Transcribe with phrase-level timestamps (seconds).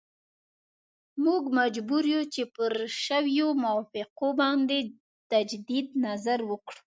[1.23, 2.71] موږ مجبور یو چې پر
[3.03, 4.77] شویو موافقو باندې
[5.31, 6.79] تجدید نظر وکړو.